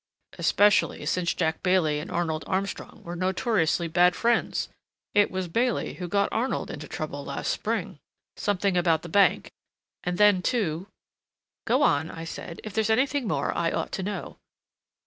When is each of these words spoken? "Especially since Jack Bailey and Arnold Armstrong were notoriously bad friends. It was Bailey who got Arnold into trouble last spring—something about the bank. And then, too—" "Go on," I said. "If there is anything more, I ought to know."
"Especially 0.39 1.05
since 1.05 1.31
Jack 1.35 1.61
Bailey 1.61 1.99
and 1.99 2.09
Arnold 2.09 2.43
Armstrong 2.47 3.03
were 3.03 3.15
notoriously 3.15 3.87
bad 3.87 4.15
friends. 4.15 4.67
It 5.13 5.29
was 5.29 5.47
Bailey 5.47 5.93
who 5.93 6.07
got 6.07 6.33
Arnold 6.33 6.71
into 6.71 6.87
trouble 6.87 7.23
last 7.23 7.49
spring—something 7.51 8.75
about 8.75 9.03
the 9.03 9.09
bank. 9.09 9.51
And 10.03 10.17
then, 10.17 10.41
too—" 10.41 10.87
"Go 11.67 11.83
on," 11.83 12.09
I 12.09 12.23
said. 12.23 12.61
"If 12.63 12.73
there 12.73 12.81
is 12.81 12.89
anything 12.89 13.27
more, 13.27 13.55
I 13.55 13.69
ought 13.69 13.91
to 13.91 14.01
know." 14.01 14.37